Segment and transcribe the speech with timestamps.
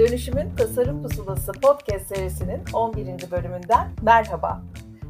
[0.00, 3.30] Dönüşümün Tasarım Pusulası podcast serisinin 11.
[3.30, 4.62] bölümünden merhaba.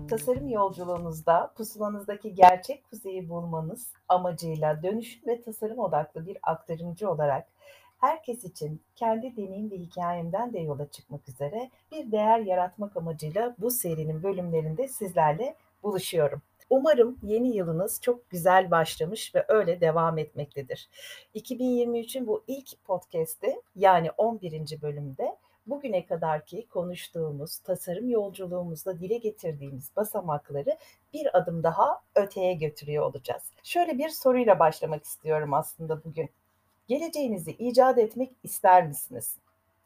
[0.09, 7.47] Tasarım yolculuğunuzda pusulanızdaki gerçek kuzeyi bulmanız amacıyla dönüşüm ve tasarım odaklı bir aktarımcı olarak
[8.01, 13.71] herkes için kendi deneyim ve hikayemden de yola çıkmak üzere bir değer yaratmak amacıyla bu
[13.71, 16.43] serinin bölümlerinde sizlerle buluşuyorum.
[16.71, 20.89] Umarım yeni yılınız çok güzel başlamış ve öyle devam etmektedir.
[21.35, 24.83] 2023'ün bu ilk podcast'te yani 11.
[24.83, 30.77] bölümde bugüne kadarki konuştuğumuz tasarım yolculuğumuzda dile getirdiğimiz basamakları
[31.13, 33.43] bir adım daha öteye götürüyor olacağız.
[33.63, 36.31] Şöyle bir soruyla başlamak istiyorum aslında bugün.
[36.89, 39.37] Geleceğinizi icat etmek ister misiniz?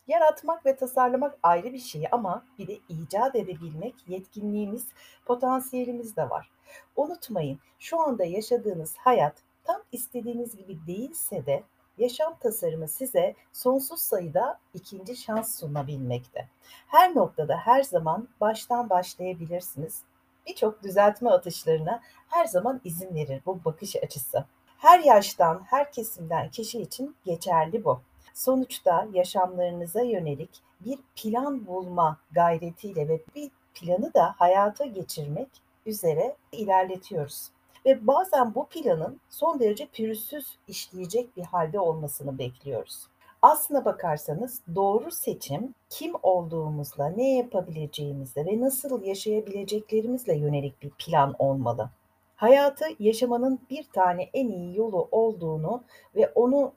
[0.09, 4.89] Yaratmak ve tasarlamak ayrı bir şey ama bir de icat edebilmek yetkinliğimiz,
[5.27, 6.51] potansiyelimiz de var.
[6.97, 11.63] Unutmayın şu anda yaşadığınız hayat tam istediğiniz gibi değilse de
[11.99, 16.49] yaşam tasarımı size sonsuz sayıda ikinci şans sunabilmekte.
[16.87, 20.03] Her noktada her zaman baştan başlayabilirsiniz.
[20.47, 24.45] Birçok düzeltme atışlarına her zaman izin verir bu bakış açısı.
[24.79, 28.01] Her yaştan, her kesimden kişi için geçerli bu.
[28.35, 35.49] Sonuçta yaşamlarınıza yönelik bir plan bulma gayretiyle ve bir planı da hayata geçirmek
[35.87, 37.49] üzere ilerletiyoruz.
[37.87, 43.07] Ve bazen bu planın son derece pürüzsüz işleyecek bir halde olmasını bekliyoruz.
[43.43, 51.91] Aslına bakarsanız doğru seçim kim olduğumuzla, ne yapabileceğimizle ve nasıl yaşayabileceklerimizle yönelik bir plan olmalı.
[52.37, 55.83] Hayatı yaşamanın bir tane en iyi yolu olduğunu
[56.17, 56.73] ve onu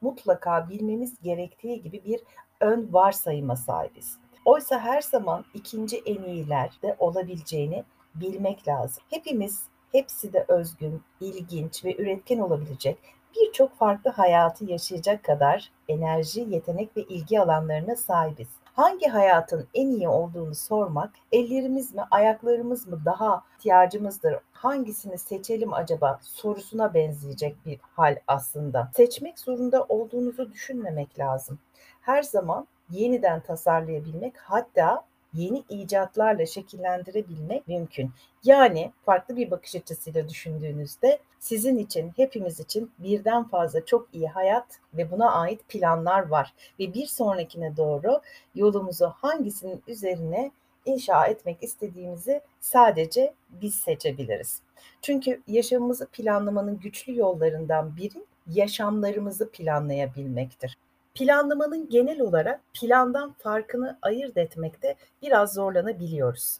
[0.00, 2.20] mutlaka bilmemiz gerektiği gibi bir
[2.60, 4.18] ön varsayıma sahibiz.
[4.44, 7.84] Oysa her zaman ikinci en iyiler de olabileceğini
[8.14, 9.02] bilmek lazım.
[9.10, 9.62] Hepimiz
[9.92, 12.98] hepsi de özgün, ilginç ve üretken olabilecek
[13.36, 18.48] birçok farklı hayatı yaşayacak kadar enerji, yetenek ve ilgi alanlarına sahibiz.
[18.80, 26.18] Hangi hayatın en iyi olduğunu sormak, ellerimiz mi, ayaklarımız mı daha ihtiyacımızdır, hangisini seçelim acaba
[26.22, 28.90] sorusuna benzeyecek bir hal aslında.
[28.96, 31.58] Seçmek zorunda olduğunuzu düşünmemek lazım.
[32.00, 35.02] Her zaman yeniden tasarlayabilmek hatta
[35.34, 38.10] yeni icatlarla şekillendirebilmek mümkün.
[38.44, 44.78] Yani farklı bir bakış açısıyla düşündüğünüzde sizin için, hepimiz için birden fazla çok iyi hayat
[44.94, 46.54] ve buna ait planlar var.
[46.78, 48.20] Ve bir sonrakine doğru
[48.54, 50.50] yolumuzu hangisinin üzerine
[50.84, 54.62] inşa etmek istediğimizi sadece biz seçebiliriz.
[55.02, 60.76] Çünkü yaşamımızı planlamanın güçlü yollarından biri yaşamlarımızı planlayabilmektir.
[61.14, 66.58] Planlamanın genel olarak plandan farkını ayırt etmekte biraz zorlanabiliyoruz.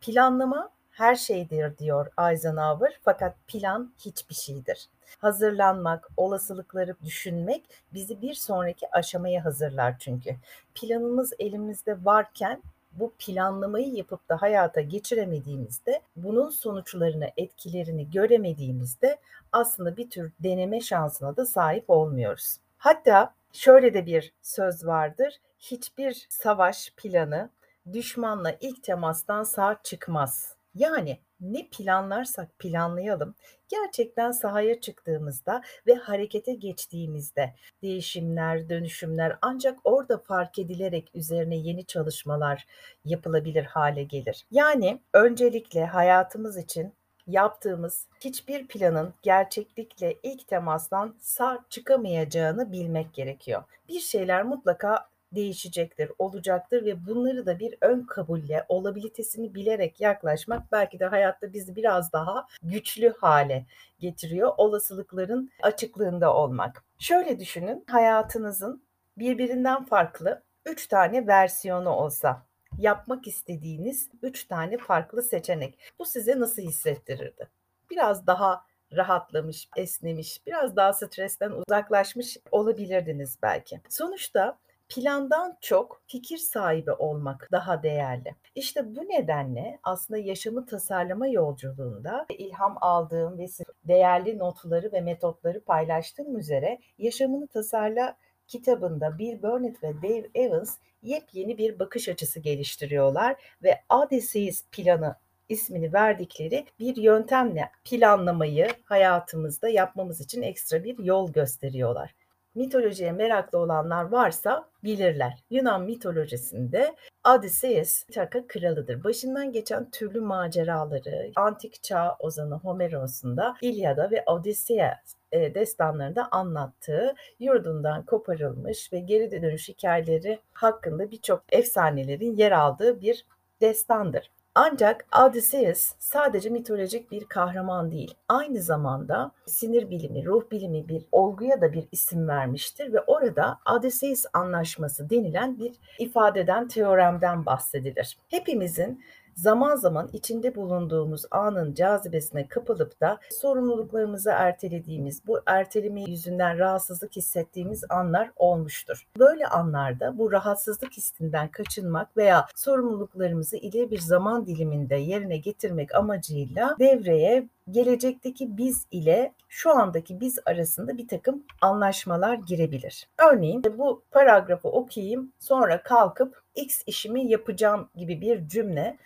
[0.00, 4.88] Planlama her şeydir diyor Eisenhower fakat plan hiçbir şeydir.
[5.18, 10.36] Hazırlanmak, olasılıkları düşünmek bizi bir sonraki aşamaya hazırlar çünkü.
[10.74, 12.62] Planımız elimizde varken
[12.92, 19.18] bu planlamayı yapıp da hayata geçiremediğimizde, bunun sonuçlarını, etkilerini göremediğimizde
[19.52, 22.56] aslında bir tür deneme şansına da sahip olmuyoruz.
[22.78, 25.40] Hatta şöyle de bir söz vardır.
[25.58, 27.50] Hiçbir savaş planı
[27.92, 30.56] düşmanla ilk temastan sağ çıkmaz.
[30.74, 33.34] Yani ne planlarsak planlayalım
[33.68, 42.66] gerçekten sahaya çıktığımızda ve harekete geçtiğimizde değişimler, dönüşümler ancak orada fark edilerek üzerine yeni çalışmalar
[43.04, 44.46] yapılabilir hale gelir.
[44.50, 46.92] Yani öncelikle hayatımız için
[47.26, 53.62] yaptığımız hiçbir planın gerçeklikle ilk temastan sağ çıkamayacağını bilmek gerekiyor.
[53.88, 61.00] Bir şeyler mutlaka değişecektir, olacaktır ve bunları da bir ön kabulle, olabilitesini bilerek yaklaşmak belki
[61.00, 63.66] de hayatta bizi biraz daha güçlü hale
[63.98, 64.52] getiriyor.
[64.56, 66.84] Olasılıkların açıklığında olmak.
[66.98, 68.82] Şöyle düşünün, hayatınızın
[69.18, 72.42] birbirinden farklı 3 tane versiyonu olsa
[72.78, 75.78] yapmak istediğiniz 3 tane farklı seçenek.
[75.98, 77.48] Bu size nasıl hissettirirdi?
[77.90, 83.80] Biraz daha rahatlamış, esnemiş, biraz daha stresten uzaklaşmış olabilirdiniz belki.
[83.88, 84.58] Sonuçta
[84.88, 88.34] plandan çok fikir sahibi olmak daha değerli.
[88.54, 93.46] İşte bu nedenle aslında yaşamı tasarlama yolculuğunda ilham aldığım ve
[93.84, 98.16] değerli notları ve metotları paylaştığım üzere yaşamını tasarla
[98.48, 105.16] kitabında Bill Burnett ve Dave Evans yepyeni bir bakış açısı geliştiriyorlar ve ADSİS planı
[105.48, 112.14] ismini verdikleri bir yöntemle planlamayı hayatımızda yapmamız için ekstra bir yol gösteriyorlar.
[112.54, 115.44] mitolojiye meraklı olanlar varsa bilirler.
[115.50, 116.94] Yunan mitolojisinde
[117.28, 119.04] Odysseus Taka kralıdır.
[119.04, 127.14] Başından geçen türlü maceraları, antik çağ ozanı Homeros'un da İlyada ve Odysseus e, destanlarında anlattığı
[127.40, 133.26] yurdundan koparılmış ve geri dönüş hikayeleri hakkında birçok efsanelerin yer aldığı bir
[133.60, 134.30] destandır.
[134.56, 138.14] Ancak Odysseus sadece mitolojik bir kahraman değil.
[138.28, 144.24] Aynı zamanda sinir bilimi, ruh bilimi bir olguya da bir isim vermiştir ve orada Odysseus
[144.32, 148.18] anlaşması denilen bir ifadeden, teoremden bahsedilir.
[148.28, 149.04] Hepimizin
[149.36, 157.84] zaman zaman içinde bulunduğumuz anın cazibesine kapılıp da sorumluluklarımızı ertelediğimiz, bu erteleme yüzünden rahatsızlık hissettiğimiz
[157.88, 159.06] anlar olmuştur.
[159.18, 166.76] Böyle anlarda bu rahatsızlık hissinden kaçınmak veya sorumluluklarımızı ileri bir zaman diliminde yerine getirmek amacıyla
[166.78, 173.08] devreye gelecekteki biz ile şu andaki biz arasında bir takım anlaşmalar girebilir.
[173.32, 178.98] Örneğin bu paragrafı okuyayım sonra kalkıp X işimi yapacağım gibi bir cümle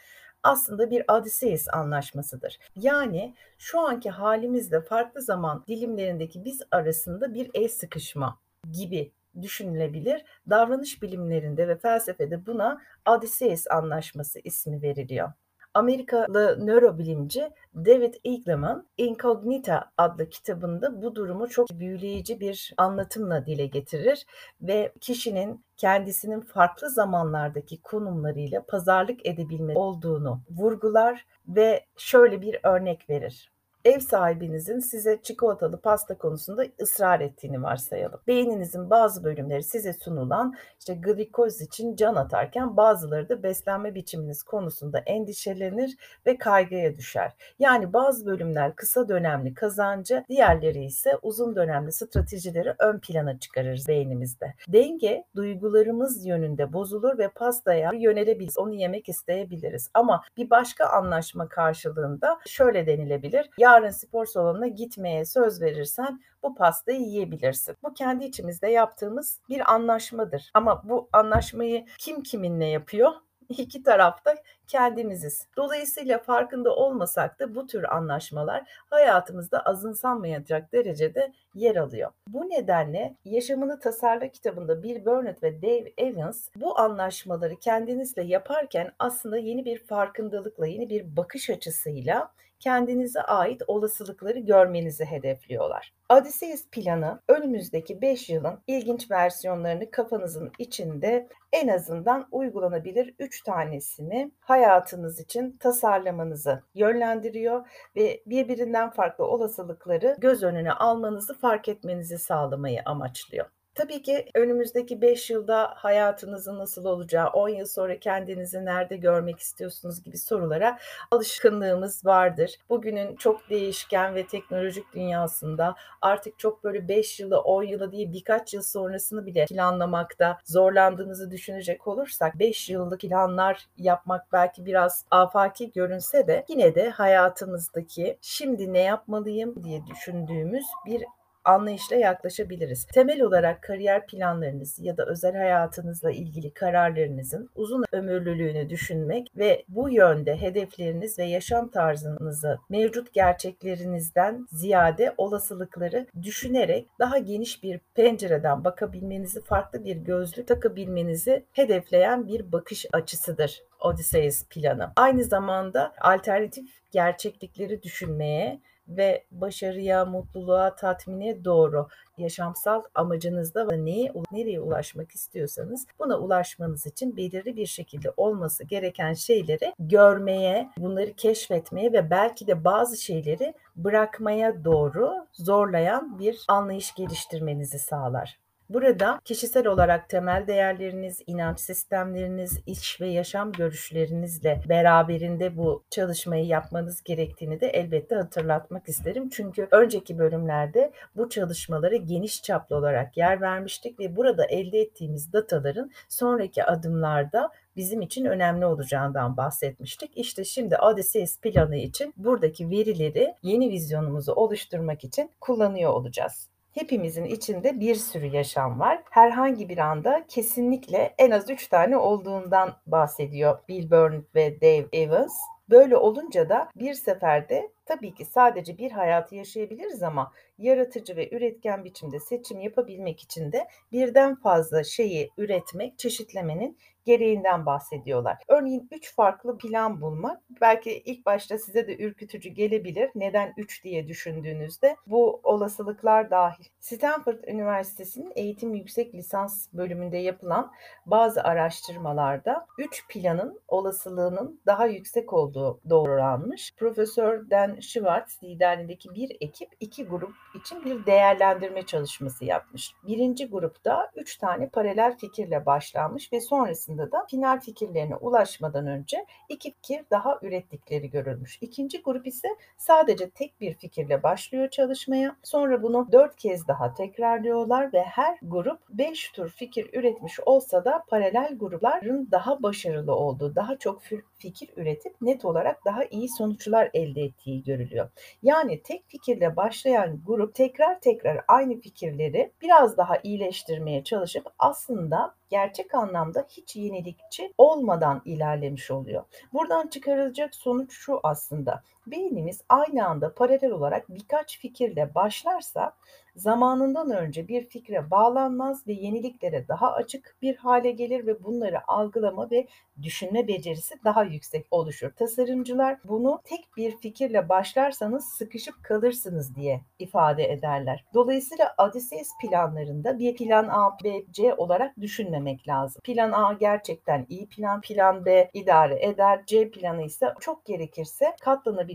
[0.42, 2.58] aslında bir Odysseus anlaşmasıdır.
[2.76, 8.38] Yani şu anki halimizde farklı zaman dilimlerindeki biz arasında bir el sıkışma
[8.72, 9.12] gibi
[9.42, 10.24] düşünülebilir.
[10.50, 15.32] Davranış bilimlerinde ve felsefede buna Odysseus anlaşması ismi veriliyor.
[15.78, 24.26] Amerikalı nörobilimci David Eagleman Incognita adlı kitabında bu durumu çok büyüleyici bir anlatımla dile getirir
[24.62, 33.50] ve kişinin kendisinin farklı zamanlardaki konumlarıyla pazarlık edebilme olduğunu vurgular ve şöyle bir örnek verir
[33.84, 38.20] ev sahibinizin size çikolatalı pasta konusunda ısrar ettiğini varsayalım.
[38.26, 44.98] Beyninizin bazı bölümleri size sunulan işte glikoz için can atarken bazıları da beslenme biçiminiz konusunda
[44.98, 45.96] endişelenir
[46.26, 47.32] ve kaygıya düşer.
[47.58, 54.54] Yani bazı bölümler kısa dönemli kazancı, diğerleri ise uzun dönemli stratejileri ön plana çıkarırız beynimizde.
[54.68, 58.58] Denge duygularımız yönünde bozulur ve pastaya yönelebiliriz.
[58.58, 59.90] Onu yemek isteyebiliriz.
[59.94, 63.50] Ama bir başka anlaşma karşılığında şöyle denilebilir.
[63.58, 67.76] Ya yarın spor salonuna gitmeye söz verirsen bu pastayı yiyebilirsin.
[67.82, 70.50] Bu kendi içimizde yaptığımız bir anlaşmadır.
[70.54, 73.12] Ama bu anlaşmayı kim kiminle yapıyor?
[73.48, 74.34] İki tarafta
[74.66, 75.46] kendimiziz.
[75.56, 82.10] Dolayısıyla farkında olmasak da bu tür anlaşmalar hayatımızda azımsanmayacak derecede yer alıyor.
[82.28, 89.38] Bu nedenle Yaşamını Tasarla kitabında Bill Burnett ve Dave Evans bu anlaşmaları kendinizle yaparken aslında
[89.38, 95.94] yeni bir farkındalıkla, yeni bir bakış açısıyla kendinize ait olasılıkları görmenizi hedefliyorlar.
[96.08, 105.20] Odysseus planı önümüzdeki 5 yılın ilginç versiyonlarını kafanızın içinde en azından uygulanabilir 3 tanesini hayatınız
[105.20, 113.46] için tasarlamanızı yönlendiriyor ve birbirinden farklı olasılıkları göz önüne almanızı fark etmenizi sağlamayı amaçlıyor.
[113.78, 120.02] Tabii ki önümüzdeki 5 yılda hayatınızın nasıl olacağı, 10 yıl sonra kendinizi nerede görmek istiyorsunuz
[120.02, 120.78] gibi sorulara
[121.10, 122.54] alışkınlığımız vardır.
[122.68, 128.54] Bugünün çok değişken ve teknolojik dünyasında artık çok böyle 5 yılı, 10 yılı değil birkaç
[128.54, 136.26] yıl sonrasını bile planlamakta zorlandığınızı düşünecek olursak 5 yıllık planlar yapmak belki biraz afaki görünse
[136.26, 141.04] de yine de hayatımızdaki şimdi ne yapmalıyım diye düşündüğümüz bir
[141.48, 142.86] anlayışla yaklaşabiliriz.
[142.86, 149.90] Temel olarak kariyer planlarınız ya da özel hayatınızla ilgili kararlarınızın uzun ömürlülüğünü düşünmek ve bu
[149.90, 159.42] yönde hedefleriniz ve yaşam tarzınızı mevcut gerçeklerinizden ziyade olasılıkları düşünerek daha geniş bir pencereden bakabilmenizi,
[159.42, 164.92] farklı bir gözlük takabilmenizi hedefleyen bir bakış açısıdır Odysseus planı.
[164.96, 174.60] Aynı zamanda alternatif gerçeklikleri düşünmeye ve başarıya, mutluluğa, tatmine doğru yaşamsal amacınızda ve neye, nereye
[174.60, 182.10] ulaşmak istiyorsanız buna ulaşmanız için belirli bir şekilde olması gereken şeyleri görmeye, bunları keşfetmeye ve
[182.10, 188.38] belki de bazı şeyleri bırakmaya doğru zorlayan bir anlayış geliştirmenizi sağlar.
[188.68, 197.02] Burada kişisel olarak temel değerleriniz, inanç sistemleriniz, iş ve yaşam görüşlerinizle beraberinde bu çalışmayı yapmanız
[197.02, 199.28] gerektiğini de elbette hatırlatmak isterim.
[199.28, 205.90] Çünkü önceki bölümlerde bu çalışmalara geniş çaplı olarak yer vermiştik ve burada elde ettiğimiz dataların
[206.08, 210.10] sonraki adımlarda bizim için önemli olacağından bahsetmiştik.
[210.16, 216.48] İşte şimdi Odysseus planı için buradaki verileri yeni vizyonumuzu oluşturmak için kullanıyor olacağız.
[216.78, 219.02] Hepimizin içinde bir sürü yaşam var.
[219.10, 225.34] Herhangi bir anda kesinlikle en az 3 tane olduğundan bahsediyor Bill Burnett ve Dave Evans.
[225.70, 231.84] Böyle olunca da bir seferde Tabii ki sadece bir hayatı yaşayabiliriz ama yaratıcı ve üretken
[231.84, 238.38] biçimde seçim yapabilmek için de birden fazla şeyi üretmek, çeşitlemenin gereğinden bahsediyorlar.
[238.48, 243.10] Örneğin 3 farklı plan bulmak belki ilk başta size de ürkütücü gelebilir.
[243.14, 246.64] Neden 3 diye düşündüğünüzde bu olasılıklar dahil.
[246.80, 250.72] Stanford Üniversitesi'nin eğitim yüksek lisans bölümünde yapılan
[251.06, 256.74] bazı araştırmalarda 3 planın olasılığının daha yüksek olduğu doğrulanmış.
[256.76, 262.94] Profesör Dan Schwartz liderliğindeki bir ekip iki grup için bir değerlendirme çalışması yapmış.
[263.06, 269.26] Birinci grupta 3 tane paralel fikirle başlanmış ve sonrasında sonrasında da final fikirlerine ulaşmadan önce
[269.48, 271.58] iki fikir daha ürettikleri görülmüş.
[271.60, 275.36] İkinci grup ise sadece tek bir fikirle başlıyor çalışmaya.
[275.42, 281.04] Sonra bunu dört kez daha tekrarlıyorlar ve her grup beş tür fikir üretmiş olsa da
[281.08, 284.02] paralel grupların daha başarılı olduğu, daha çok
[284.38, 288.10] fikir üretip net olarak daha iyi sonuçlar elde ettiği görülüyor.
[288.42, 295.94] Yani tek fikirle başlayan grup tekrar tekrar aynı fikirleri biraz daha iyileştirmeye çalışıp aslında gerçek
[295.94, 299.24] anlamda hiç yenilikçi olmadan ilerlemiş oluyor.
[299.52, 301.82] Buradan çıkarılacak sonuç şu aslında.
[302.10, 305.92] Beynimiz aynı anda paralel olarak birkaç fikirle başlarsa
[306.36, 312.50] zamanından önce bir fikre bağlanmaz ve yeniliklere daha açık bir hale gelir ve bunları algılama
[312.50, 312.66] ve
[313.02, 315.10] düşünme becerisi daha yüksek oluşur.
[315.10, 321.04] Tasarımcılar bunu tek bir fikirle başlarsanız sıkışıp kalırsınız diye ifade ederler.
[321.14, 326.02] Dolayısıyla Odysseus planlarında bir plan A, B, C olarak düşünmemek lazım.
[326.04, 331.36] Plan A gerçekten iyi plan, plan B idare eder, C planı ise çok gerekirse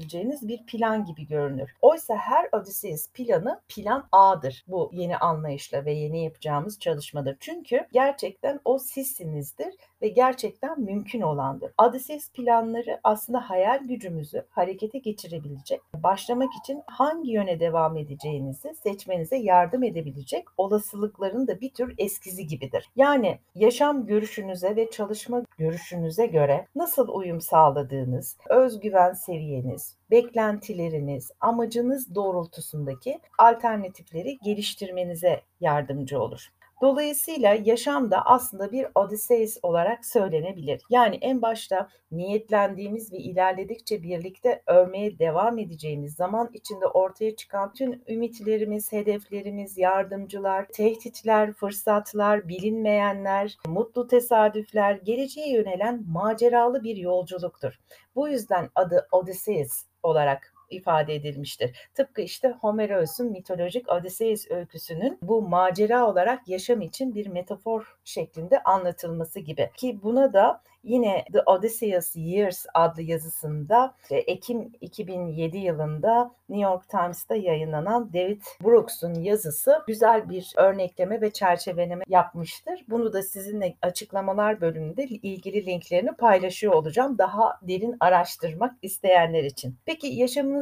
[0.04, 1.72] katlanabileceğiniz bir plan gibi görünür.
[1.82, 7.38] Oysa her Odysseus planı plan A'dır bu yeni anlayışla ve yeni yapacağımız çalışmadır.
[7.40, 11.72] Çünkü gerçekten o sizsinizdir ve gerçekten mümkün olandır.
[11.78, 19.84] Odysseus planları aslında hayal gücümüzü harekete geçirebilecek, başlamak için hangi yöne devam edeceğinizi seçmenize yardım
[19.84, 22.90] edebilecek olasılıkların da bir tür eskizi gibidir.
[22.96, 33.20] Yani yaşam görüşünüze ve çalışma görüşünüze göre nasıl uyum sağladığınız, özgüven seviyeniz, beklentileriniz, amacınız doğrultusundaki
[33.38, 36.50] alternatifleri geliştirmenize yardımcı olur.
[36.84, 40.82] Dolayısıyla yaşam da aslında bir Odysseus olarak söylenebilir.
[40.90, 48.02] Yani en başta niyetlendiğimiz ve ilerledikçe birlikte örmeye devam edeceğimiz zaman içinde ortaya çıkan tüm
[48.08, 57.80] ümitlerimiz, hedeflerimiz, yardımcılar, tehditler, fırsatlar, bilinmeyenler, mutlu tesadüfler, geleceğe yönelen maceralı bir yolculuktur.
[58.16, 61.89] Bu yüzden adı Odysseus olarak ifade edilmiştir.
[61.94, 69.39] Tıpkı işte Homeros'un mitolojik Odysseus öyküsünün bu macera olarak yaşam için bir metafor şeklinde anlatılması
[69.39, 69.70] gibi.
[69.77, 77.36] Ki buna da Yine The Odysseus Years adlı yazısında Ekim 2007 yılında New York Times'ta
[77.36, 82.86] yayınlanan David Brooks'un yazısı güzel bir örnekleme ve çerçeveleme yapmıştır.
[82.88, 89.75] Bunu da sizinle açıklamalar bölümünde ilgili linklerini paylaşıyor olacağım daha derin araştırmak isteyenler için.
[89.86, 90.08] Peki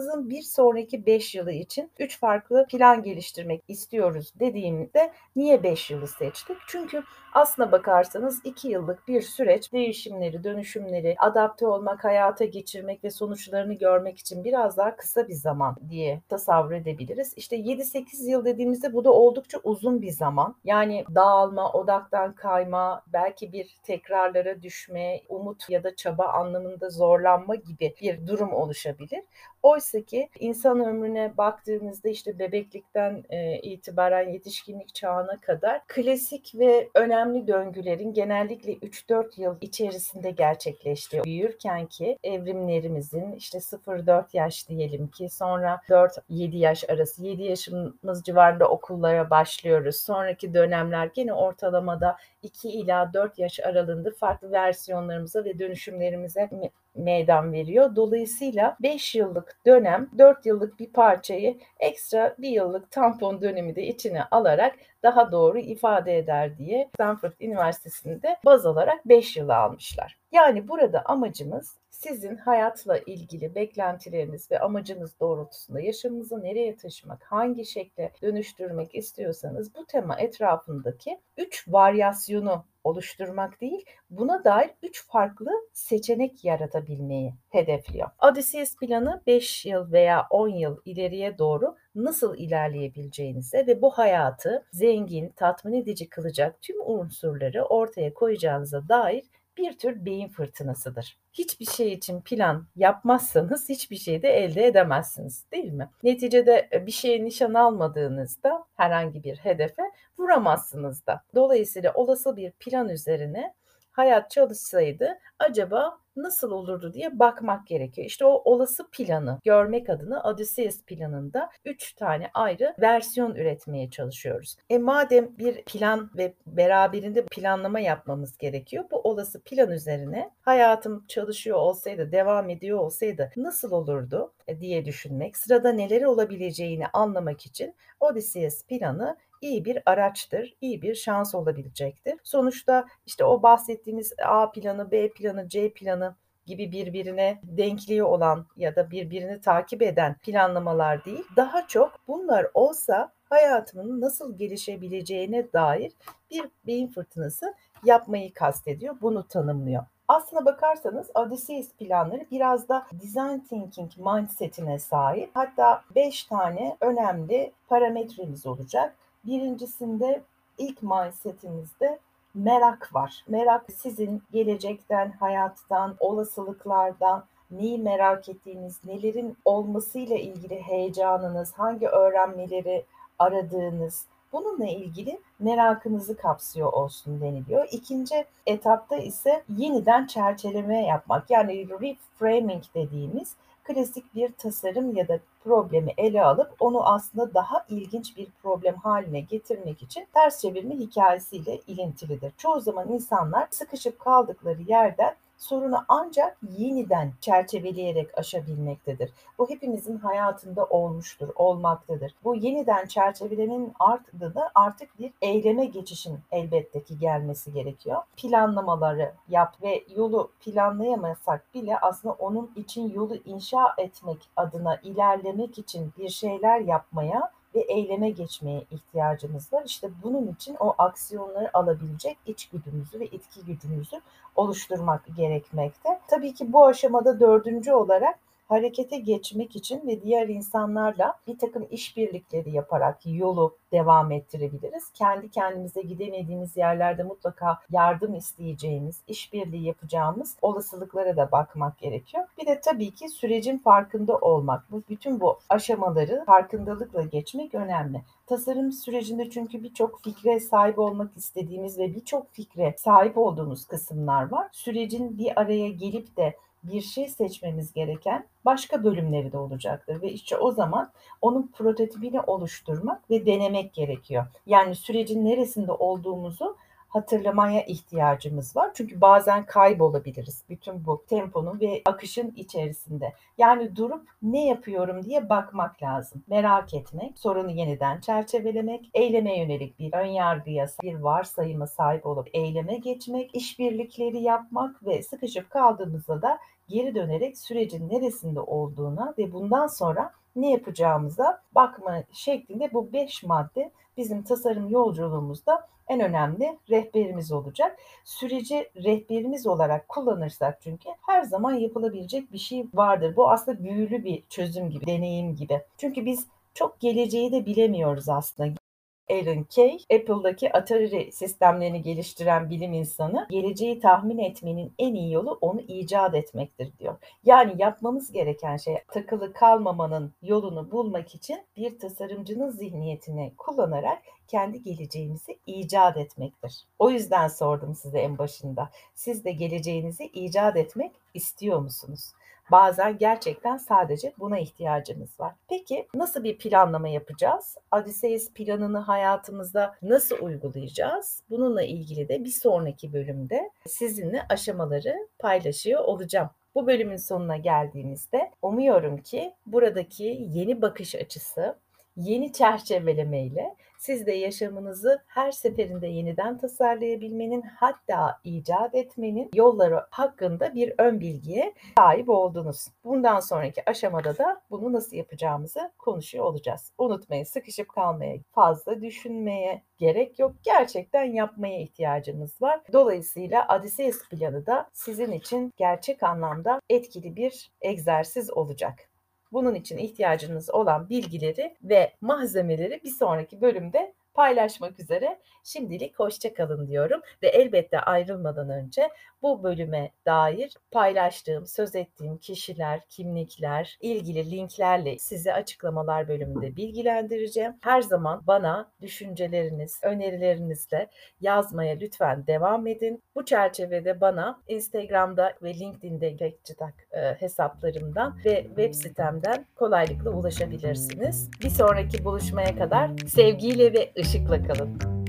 [0.02, 6.08] yaşamınızın bir sonraki 5 yılı için 3 farklı plan geliştirmek istiyoruz dediğimizde niye 5 yılı
[6.08, 6.58] seçtik?
[6.68, 7.04] Çünkü
[7.34, 13.74] aslına bakarsanız 2 yıllık bir süreç değişim değişimleri, dönüşümleri, adapte olmak, hayata geçirmek ve sonuçlarını
[13.74, 17.34] görmek için biraz daha kısa bir zaman diye tasavvur edebiliriz.
[17.36, 20.56] İşte 7-8 yıl dediğimizde bu da oldukça uzun bir zaman.
[20.64, 27.96] Yani dağılma, odaktan kayma, belki bir tekrarlara düşme, umut ya da çaba anlamında zorlanma gibi
[28.02, 29.24] bir durum oluşabilir.
[29.64, 37.21] Oysa ki insan ömrüne baktığımızda işte bebeklikten e, itibaren yetişkinlik çağına kadar klasik ve önemli
[37.48, 45.82] döngülerin genellikle 3-4 yıl içerisinde gerçekleştiği büyürken ki evrimlerimizin işte 0-4 yaş diyelim ki sonra
[45.90, 49.96] 4-7 yaş arası 7 yaşımız civarında okullara başlıyoruz.
[49.96, 56.50] Sonraki dönemler gene ortalamada 2 ila 4 yaş aralığında farklı versiyonlarımıza ve dönüşümlerimize
[56.96, 57.96] meydan veriyor.
[57.96, 64.24] Dolayısıyla 5 yıllık dönem 4 yıllık bir parçayı ekstra bir yıllık tampon dönemi de içine
[64.24, 70.18] alarak daha doğru ifade eder diye Stanford Üniversitesi'nde baz alarak 5 yılı almışlar.
[70.32, 78.12] Yani burada amacımız sizin hayatla ilgili beklentileriniz ve amacınız doğrultusunda yaşamınızı nereye taşımak, hangi şekle
[78.22, 87.34] dönüştürmek istiyorsanız bu tema etrafındaki 3 varyasyonu oluşturmak değil, buna dair 3 farklı seçenek yaratabilmeyi
[87.50, 88.10] hedefliyor.
[88.32, 95.30] Odysseus planı 5 yıl veya 10 yıl ileriye doğru nasıl ilerleyebileceğinize ve bu hayatı zengin,
[95.30, 99.24] tatmin edici kılacak tüm unsurları ortaya koyacağınıza dair
[99.58, 101.18] bir tür beyin fırtınasıdır.
[101.34, 105.90] Hiçbir şey için plan yapmazsanız hiçbir şey de elde edemezsiniz değil mi?
[106.04, 109.84] Neticede e, bir şeye nişan almadığınızda herhangi bir hedefe
[110.18, 111.24] vuramazsınız da.
[111.36, 113.54] Dolayısıyla olası bir plan üzerine
[113.92, 118.08] hayat çalışsaydı acaba nasıl olurdu diye bakmak gerekiyor.
[118.08, 124.56] İşte o olası planı görmek adına Odysseus planında 3 tane ayrı versiyon üretmeye çalışıyoruz.
[124.70, 128.86] E madem bir plan ve beraberinde planlama yapmamız gerekiyor.
[128.92, 135.38] Bu olası plan üzerine hayatım çalışıyor olsaydı, devam ediyor olsaydı nasıl olurdu e, diye düşünmek,
[135.38, 142.16] sırada neler olabileceğini anlamak için Odysseus planı iyi bir araçtır, iyi bir şans olabilecektir.
[142.24, 148.76] Sonuçta işte o bahsettiğimiz A planı, B planı, C planı gibi birbirine denkliği olan ya
[148.76, 151.24] da birbirini takip eden planlamalar değil.
[151.36, 155.92] Daha çok bunlar olsa hayatımın nasıl gelişebileceğine dair
[156.32, 157.54] bir beyin fırtınası
[157.86, 158.96] yapmayı kastediyor.
[159.02, 159.84] Bunu tanımlıyor.
[160.08, 165.30] Aslına bakarsanız Odysseus planları biraz da design thinking mindsetine sahip.
[165.34, 168.96] Hatta 5 tane önemli parametremiz olacak.
[169.26, 170.22] Birincisinde
[170.58, 172.00] ilk mindsetimizde
[172.34, 173.24] merak var.
[173.28, 182.86] Merak sizin gelecekten, hayattan, olasılıklardan neyi merak ettiğiniz, nelerin olmasıyla ilgili heyecanınız, hangi öğrenmeleri
[183.20, 187.68] aradığınız, bununla ilgili merakınızı kapsıyor olsun deniliyor.
[187.72, 195.94] İkinci etapta ise yeniden çerçeleme yapmak yani reframing dediğimiz klasik bir tasarım ya da problemi
[195.98, 202.34] ele alıp onu aslında daha ilginç bir problem haline getirmek için ters çevirme hikayesiyle ilintilidir.
[202.38, 209.12] Çoğu zaman insanlar sıkışıp kaldıkları yerden sorunu ancak yeniden çerçeveleyerek aşabilmektedir.
[209.38, 212.16] Bu hepimizin hayatında olmuştur, olmaktadır.
[212.24, 218.02] Bu yeniden çerçevelemenin ardında artık bir eyleme geçişin elbette ki gelmesi gerekiyor.
[218.18, 225.94] Planlamaları yap ve yolu planlayamasak bile aslında onun için yolu inşa etmek adına ilerlemek için
[225.98, 229.64] bir şeyler yapmaya ve eyleme geçmeye ihtiyacımız var.
[229.66, 234.02] İşte bunun için o aksiyonları alabilecek içgüdümüzü ve itki gücümüzü
[234.36, 236.00] oluşturmak gerekmekte.
[236.08, 238.20] Tabii ki bu aşamada dördüncü olarak
[238.52, 244.92] harekete geçmek için ve diğer insanlarla bir takım işbirlikleri yaparak yolu devam ettirebiliriz.
[244.94, 252.24] Kendi kendimize gidemediğimiz yerlerde mutlaka yardım isteyeceğimiz, işbirliği yapacağımız olasılıklara da bakmak gerekiyor.
[252.42, 254.72] Bir de tabii ki sürecin farkında olmak.
[254.72, 258.02] Bu bütün bu aşamaları farkındalıkla geçmek önemli.
[258.28, 264.48] Tasarım sürecinde çünkü birçok fikre sahip olmak istediğimiz ve birçok fikre sahip olduğumuz kısımlar var.
[264.52, 270.38] Sürecin bir araya gelip de bir şey seçmemiz gereken başka bölümleri de olacaktır ve işte
[270.38, 274.26] o zaman onun prototipini oluşturmak ve denemek gerekiyor.
[274.46, 276.58] Yani sürecin neresinde olduğumuzu
[276.92, 278.72] hatırlamaya ihtiyacımız var.
[278.74, 283.14] Çünkü bazen kaybolabiliriz bütün bu temponun ve akışın içerisinde.
[283.38, 286.24] Yani durup ne yapıyorum diye bakmak lazım.
[286.28, 292.78] Merak etmek, sorunu yeniden çerçevelemek, eyleme yönelik bir ön yargıya, bir varsayıma sahip olup eyleme
[292.78, 296.40] geçmek, işbirlikleri yapmak ve sıkışıp kaldığımızda da
[296.72, 303.72] geri dönerek sürecin neresinde olduğuna ve bundan sonra ne yapacağımıza bakma şeklinde bu beş madde
[303.98, 307.80] bizim tasarım yolculuğumuzda en önemli rehberimiz olacak.
[308.06, 313.16] Süreci rehberimiz olarak kullanırsak çünkü her zaman yapılabilecek bir şey vardır.
[313.16, 315.62] Bu aslında büyülü bir çözüm gibi, deneyim gibi.
[315.78, 318.61] Çünkü biz çok geleceği de bilemiyoruz aslında.
[319.10, 325.62] Alan Kay, Apple'daki Atari sistemlerini geliştiren bilim insanı, geleceği tahmin etmenin en iyi yolu onu
[325.62, 326.96] icat etmektir diyor.
[327.26, 335.40] Yani yapmamız gereken şey takılı kalmamanın yolunu bulmak için bir tasarımcının zihniyetini kullanarak kendi geleceğimizi
[335.48, 336.66] icat etmektir.
[336.80, 338.70] O yüzden sordum size en başında.
[338.96, 342.12] Siz de geleceğinizi icat etmek istiyor musunuz?
[342.52, 345.36] Bazen gerçekten sadece buna ihtiyacımız var.
[345.50, 347.58] Peki nasıl bir planlama yapacağız?
[347.72, 351.24] Odysseus planını hayatımızda nasıl uygulayacağız?
[351.30, 356.30] Bununla ilgili de bir sonraki bölümde sizinle aşamaları paylaşıyor olacağım.
[356.56, 361.56] Bu bölümün sonuna geldiğimizde umuyorum ki buradaki yeni bakış açısı,
[361.96, 370.74] yeni çerçevelemeyle siz de yaşamınızı her seferinde yeniden tasarlayabilmenin hatta icat etmenin yolları hakkında bir
[370.78, 372.68] ön bilgiye sahip oldunuz.
[372.84, 376.72] Bundan sonraki aşamada da bunu nasıl yapacağımızı konuşuyor olacağız.
[376.78, 380.32] Unutmayın sıkışıp kalmaya, fazla düşünmeye gerek yok.
[380.44, 382.62] Gerçekten yapmaya ihtiyacınız var.
[382.74, 388.91] Dolayısıyla Odysseus planı da sizin için gerçek anlamda etkili bir egzersiz olacak.
[389.32, 395.20] Bunun için ihtiyacınız olan bilgileri ve malzemeleri bir sonraki bölümde paylaşmak üzere.
[395.44, 398.90] Şimdilik hoşça kalın diyorum ve elbette ayrılmadan önce
[399.22, 407.54] bu bölüme dair paylaştığım, söz ettiğim kişiler, kimlikler, ilgili linklerle sizi açıklamalar bölümünde bilgilendireceğim.
[407.62, 410.90] Her zaman bana düşünceleriniz, önerilerinizle
[411.22, 413.04] yazmaya lütfen devam edin.
[413.16, 421.30] Bu çerçevede bana Instagram'da ve LinkedIn'de Bekçitak e, hesaplarımdan ve web sitemden kolaylıkla ulaşabilirsiniz.
[421.44, 425.01] Bir sonraki buluşmaya kadar sevgiyle ve ışıkla kalın.